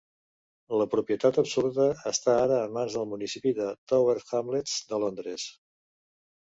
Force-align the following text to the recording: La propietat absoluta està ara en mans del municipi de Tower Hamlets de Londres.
La 0.81 0.87
propietat 0.93 1.37
absoluta 1.41 1.85
està 2.13 2.35
ara 2.47 2.57
en 2.69 2.73
mans 2.79 2.97
del 2.99 3.07
municipi 3.15 3.55
de 3.63 3.69
Tower 3.93 4.19
Hamlets 4.41 4.79
de 4.93 5.05
Londres. 5.07 5.51